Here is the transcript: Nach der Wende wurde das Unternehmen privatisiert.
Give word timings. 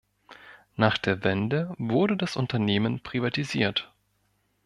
Nach 0.77 0.97
der 0.97 1.23
Wende 1.23 1.75
wurde 1.77 2.17
das 2.17 2.35
Unternehmen 2.35 3.01
privatisiert. 3.03 3.93